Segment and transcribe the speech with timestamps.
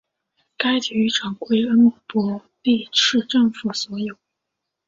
[0.57, 4.17] 该体育场归恩波利市政府所有。